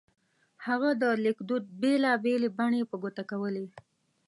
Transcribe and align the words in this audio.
هغه 0.65 0.89
د 1.01 1.03
لیکدود 1.25 1.63
بېلا 1.81 2.13
بېلې 2.23 2.49
بڼې 2.57 2.81
په 2.89 2.95
ګوته 3.01 3.23
کولې. 3.31 3.65